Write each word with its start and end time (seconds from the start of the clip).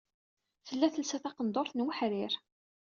Tella 0.67 0.87
telsa 0.93 1.17
taqendurt 1.23 1.73
n 1.75 1.85
weḥrir. 1.85 2.33